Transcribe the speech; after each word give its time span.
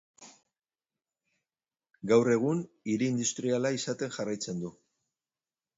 Gaur 2.13 2.31
egun 2.37 2.65
hiri 2.93 3.11
industriala 3.15 3.75
izaten 3.81 4.19
jarraitzen 4.19 4.65
du. 4.67 4.75